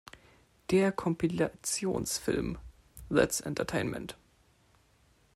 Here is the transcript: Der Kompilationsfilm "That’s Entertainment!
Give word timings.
Der 0.71 0.91
Kompilationsfilm 0.91 2.57
"That’s 3.11 3.39
Entertainment! 3.39 4.17